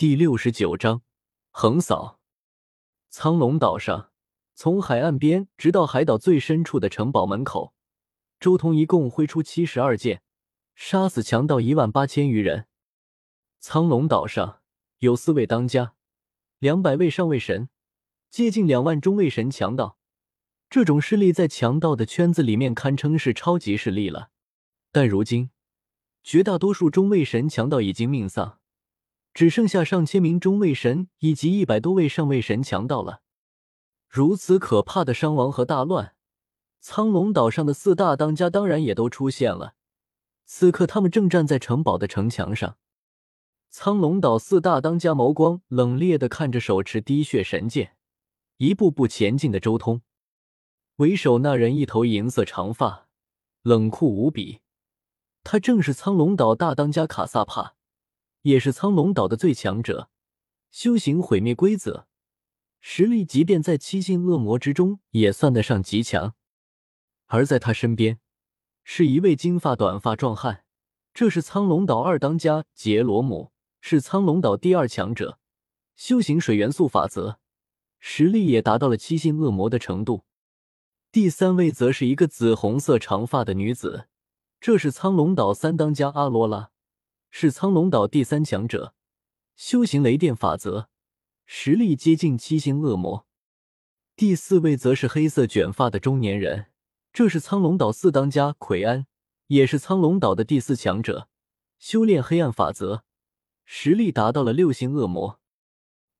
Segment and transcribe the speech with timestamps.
[0.00, 1.02] 第六十九章
[1.50, 2.20] 横扫
[3.10, 4.10] 苍龙岛上，
[4.54, 7.74] 从海岸边直到海岛最深处的城堡门口，
[8.40, 10.22] 周通一共挥出七十二剑，
[10.74, 12.66] 杀死强盗一万八千余人。
[13.58, 14.62] 苍龙岛上
[15.00, 15.92] 有四位当家，
[16.58, 17.68] 两百位上位神，
[18.30, 19.98] 接近两万中位神强盗。
[20.70, 24.30] 这种势力在强盗的圈子里面堪称是超级势力了。
[24.90, 25.50] 但如今，
[26.22, 28.59] 绝大多数中位神强盗已经命丧。
[29.32, 33.22] 只剩下上千名中位神以及一百多位上位神强盗了。
[34.08, 36.14] 如此可怕的伤亡和大乱，
[36.80, 39.74] 苍龙岛上的四大当家当然也都出现了。
[40.44, 42.76] 此刻，他们正站在城堡的城墙上。
[43.68, 47.96] 苍龙岛四大当家眸光冷冽的看着手持滴血神剑
[48.56, 50.02] 一步步前进的周通。
[50.96, 53.06] 为首那人一头银色长发，
[53.62, 54.58] 冷酷无比。
[55.44, 57.76] 他正是苍龙岛大当家卡萨帕。
[58.42, 60.08] 也是苍龙岛的最强者，
[60.70, 62.06] 修行毁灭规则，
[62.80, 66.34] 实力即便在七星恶魔之中也算得上极强。
[67.26, 68.18] 而在他身边，
[68.82, 70.64] 是一位金发短发壮汉，
[71.12, 75.38] 这是苍龙岛二当家杰罗姆，是苍龙岛第二强者，
[75.94, 77.38] 修行水元素法则，
[77.98, 80.24] 实力也达到了七星恶魔的程度。
[81.12, 84.06] 第三位则是一个紫红色长发的女子，
[84.60, 86.70] 这是苍龙岛三当家阿罗拉。
[87.30, 88.92] 是苍龙岛第三强者，
[89.54, 90.88] 修行雷电法则，
[91.46, 93.24] 实力接近七星恶魔。
[94.16, 96.66] 第四位则是黑色卷发的中年人，
[97.12, 99.06] 这是苍龙岛四当家奎安，
[99.46, 101.28] 也是苍龙岛的第四强者，
[101.78, 103.04] 修炼黑暗法则，
[103.64, 105.40] 实力达到了六星恶魔。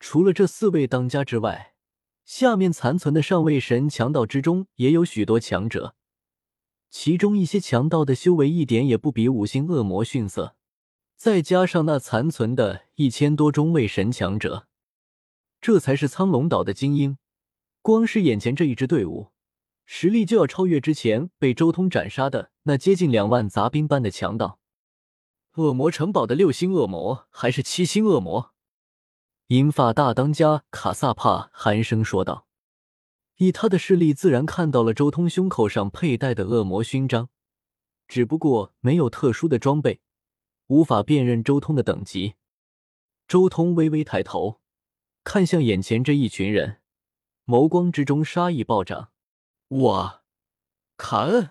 [0.00, 1.74] 除了这四位当家之外，
[2.24, 5.94] 下面残存的上位神强盗之中也有许多强者，
[6.90, 10.56] 其中一些强盗的修为一点也不比五星恶魔逊色。
[11.16, 14.68] 再加上那残存的一千多中位神强者，
[15.60, 17.16] 这才是苍龙岛的精英。
[17.80, 19.32] 光是眼前这一支队伍，
[19.86, 24.60] 实力就要超越之前被周通斩杀的那接近两万杂兵般的强盗。
[25.54, 28.52] 恶魔城堡的六星恶魔还是七星恶魔？
[29.46, 32.46] 银发大当家卡萨帕寒声说道。
[33.36, 37.30] 以他的视力，自然看到了周通胸口上佩戴的恶魔勋章，
[38.06, 40.00] 只不过没有特殊的装备。
[40.68, 42.34] 无法辨认周通的等级，
[43.28, 44.60] 周通微微抬头，
[45.22, 46.80] 看向眼前这一群人，
[47.44, 49.12] 眸光之中杀意暴涨。
[49.68, 50.22] 我，
[50.96, 51.50] 卡恩，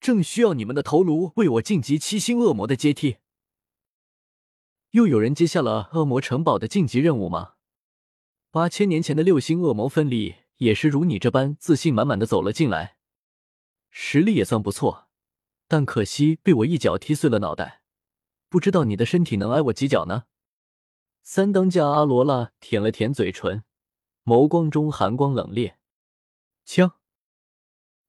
[0.00, 3.16] 正需要你们的头颅为我晋级七星恶魔的阶梯。
[4.92, 7.54] 又有人接下了恶魔城堡的晋级任务吗？
[8.50, 12.96] 八千年前的六星恶魔分离也是如你这般自信满满的走了进来，
[13.90, 15.08] 实力也算不错，
[15.66, 17.77] 但可惜被我一脚踢碎了脑袋。
[18.50, 20.24] 不知道你的身体能挨我几脚呢？
[21.22, 23.62] 三当家阿罗拉舔了舔嘴唇，
[24.24, 25.74] 眸光中寒光冷冽。
[26.64, 26.94] 枪。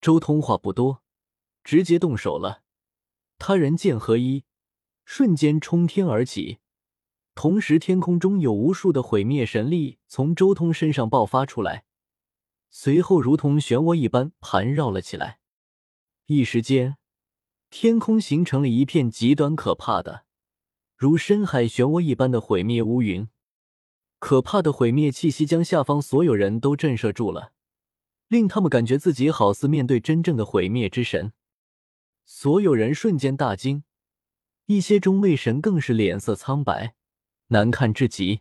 [0.00, 1.02] 周通话不多，
[1.64, 2.62] 直接动手了。
[3.38, 4.44] 他人剑合一，
[5.04, 6.60] 瞬间冲天而起，
[7.34, 11.84] 同时天空中有无数的毁灭神力从周通身上爆发出来，
[12.70, 15.40] 随后如同漩涡一般盘绕了起来。
[16.26, 16.99] 一时间。
[17.70, 20.24] 天空形成了一片极端可怕的，
[20.96, 23.28] 如深海漩涡一般的毁灭乌云，
[24.18, 27.52] 可怕的毁灭气息将下方所有人都震慑住了，
[28.26, 31.32] 令他们感觉自己好似面对真正的毁灭之神。
[32.24, 33.84] 所有人瞬间大惊，
[34.66, 36.96] 一些中位神更是脸色苍白，
[37.46, 38.40] 难看至极。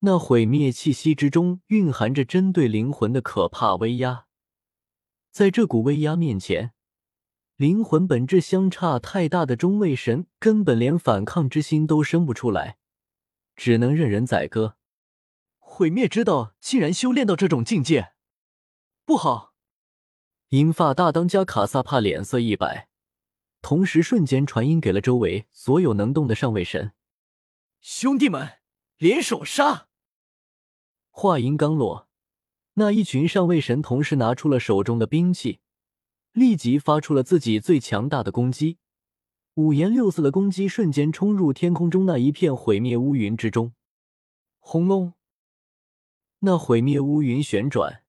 [0.00, 4.26] 那毁灭气息之中蕴含着针对灵魂的可怕威压，
[5.32, 6.72] 在这股威压面前。
[7.58, 12.78] 灵魂本质相差太大的中位神根本连反抗之心都生不出来，
[13.56, 14.76] 只能任人宰割。
[15.58, 18.12] 毁灭之道竟然修炼到这种境界，
[19.04, 19.54] 不好！
[20.50, 22.88] 银发大当家卡萨帕脸色一白，
[23.60, 26.92] 同时瞬间传音给了周围所有能动的上位神
[27.82, 28.60] ：“兄弟们，
[28.98, 29.88] 联手杀！”
[31.10, 32.08] 话音刚落，
[32.74, 35.58] 那一群上位神同时拿出了手中的兵器。
[36.38, 38.78] 立即发出了自己最强大的攻击，
[39.54, 43.72] 五颜六色的攻击瞬间冲入天空中那一片毁灭乌云之中。
[44.60, 45.14] 轰隆！
[46.40, 48.04] 那毁灭乌云旋转，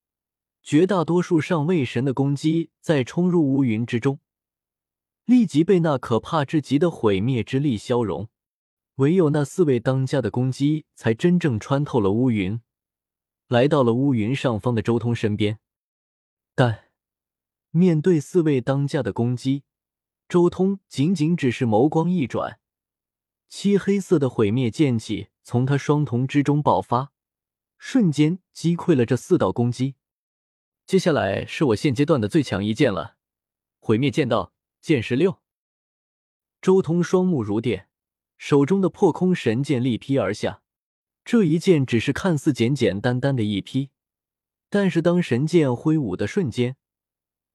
[0.61, 4.19] 绝大多数上位神的攻击在冲入乌云之中，
[5.25, 8.29] 立即被那可怕至极的毁灭之力消融。
[8.97, 12.61] 唯有那四位当家的攻击才真正穿透了乌云，
[13.47, 15.57] 来到了乌云上方的周通身边。
[16.53, 16.88] 但。
[17.71, 19.63] 面对四位当家的攻击，
[20.27, 22.59] 周通仅仅只是眸光一转，
[23.47, 27.11] 漆黑色的毁灭剑气从他双瞳之中爆发，
[27.77, 29.95] 瞬间击溃了这四道攻击。
[30.87, 33.17] 接下来是我现阶段的最强一剑了，
[33.79, 35.39] 毁灭剑道剑十六。
[36.61, 37.87] 周通双目如电，
[38.37, 40.63] 手中的破空神剑力劈而下。
[41.23, 43.91] 这一剑只是看似简简单单的一劈，
[44.67, 46.75] 但是当神剑挥舞的瞬间，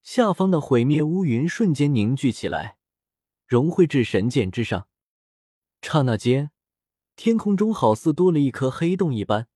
[0.05, 2.77] 下方的毁灭乌云瞬间凝聚起来，
[3.47, 4.87] 融汇至神剑之上。
[5.81, 6.51] 刹那间，
[7.17, 9.49] 天空中好似多了一颗黑洞一般。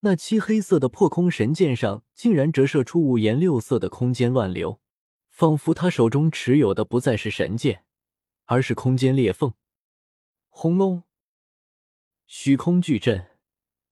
[0.00, 4.80] 那漆黑色的破空神剑上竟然折射出五颜六色的空间乱流，
[5.28, 7.84] 仿佛他手中持有的不再是神剑，
[8.46, 9.52] 而是空间裂缝。
[10.48, 11.02] 轰隆！
[12.26, 13.26] 虚空巨震，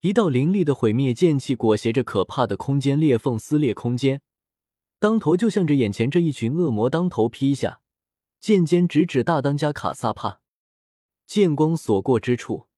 [0.00, 4.23] 一道凌厉的毁灭剑气裹挟着可怕的空间裂缝撕裂空间，
[4.99, 7.81] 当头就向着眼前这一群恶魔当头劈下，
[8.41, 10.41] 剑尖直指大当家卡萨帕。
[11.27, 12.69] 剑光所过之处，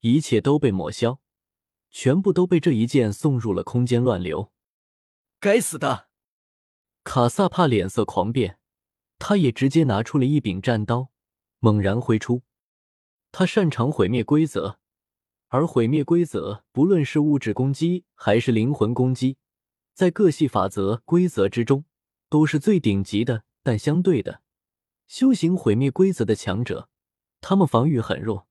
[0.00, 1.20] 一切都被抹消。
[1.90, 4.50] 全部都被这一剑送入了空间乱流。
[5.38, 6.08] 该死的！
[7.04, 8.58] 卡萨帕脸色狂变，
[9.18, 11.10] 他也直接拿出了一柄战刀，
[11.58, 12.42] 猛然挥出。
[13.30, 14.78] 他擅长毁灭规则，
[15.48, 19.36] 而毁灭规则不论是物质攻击还是灵魂攻击，
[19.94, 21.84] 在各系法则规则之中
[22.28, 23.44] 都是最顶级的。
[23.62, 24.42] 但相对的，
[25.06, 26.88] 修行毁灭规则的强者，
[27.40, 28.48] 他们防御很弱，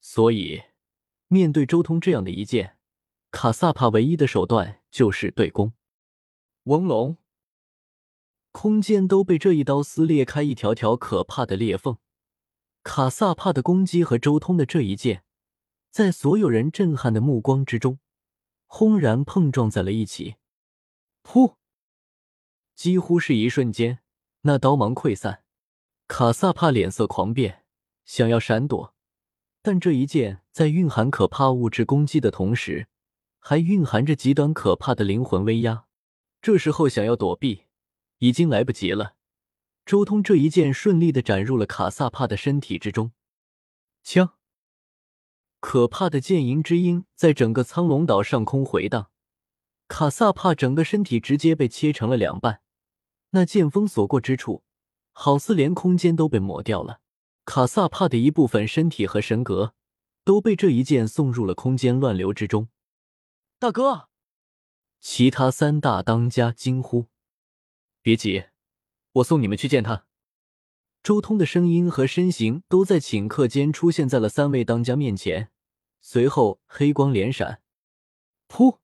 [0.00, 0.62] 所以。
[1.28, 2.76] 面对周通这样的一剑，
[3.32, 5.72] 卡萨帕唯一的手段就是对攻。
[6.64, 7.16] 嗡隆，
[8.52, 11.98] 空间都被这一刀撕裂开一条条可怕的裂缝。
[12.84, 15.24] 卡萨帕的攻击和周通的这一剑，
[15.90, 17.98] 在所有人震撼的目光之中，
[18.66, 20.36] 轰然碰撞在了一起。
[21.26, 21.56] 噗！
[22.76, 23.98] 几乎是一瞬间，
[24.42, 25.42] 那刀芒溃散。
[26.06, 27.64] 卡萨帕脸色狂变，
[28.04, 28.94] 想要闪躲。
[29.60, 32.86] 但这一剑在蕴含可怕物质攻击的同时，
[33.40, 35.86] 还蕴含着极端可怕的灵魂威压。
[36.40, 37.64] 这时候想要躲避，
[38.18, 39.16] 已经来不及了。
[39.84, 43.10] 周通这一剑顺利的斩入了卡萨帕的身体之中。
[44.04, 44.34] 枪！
[45.58, 49.10] 可怕的剑吟之音在整个苍龙岛上空回荡，
[49.88, 52.60] 卡萨帕整个身体直接被切成了两半。
[53.30, 54.64] 那剑锋所过之处，
[55.12, 57.00] 好似连空间都被抹掉了。
[57.44, 59.74] 卡萨帕的一部分身体和神格
[60.24, 62.68] 都被这一剑送入了空间乱流之中。
[63.58, 64.08] 大哥，
[65.00, 67.06] 其他三大当家惊呼
[68.02, 68.46] ：“别急，
[69.12, 70.06] 我送你们去见他。”
[71.02, 75.50] 周通的声音和身形都在顷刻间出现在了三位当家面前，
[76.00, 77.62] 随后黑光连闪，
[78.48, 78.78] 噗！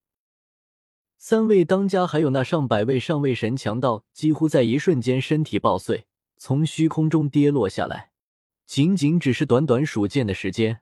[1.24, 6.04] 三位当家还有那上百位上位神强盗，几乎在一瞬间身体爆碎，
[6.36, 8.10] 从虚空中跌落下来。
[8.66, 10.80] 仅仅只是短短数剑的时间，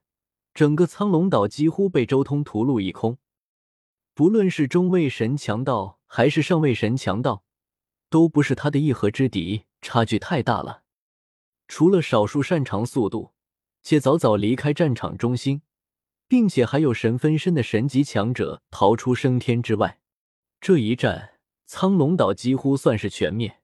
[0.54, 3.18] 整个苍龙岛几乎被周通屠戮一空。
[4.14, 7.44] 不论是中位神强盗还是上位神强盗，
[8.08, 10.84] 都不是他的一合之敌，差距太大了。
[11.68, 13.32] 除了少数擅长速度
[13.82, 15.60] 且早早离开战场中心，
[16.26, 19.99] 并且还有神分身的神级强者逃出升天之外，
[20.60, 21.30] 这一战
[21.64, 23.59] 苍龙岛几乎算是全灭。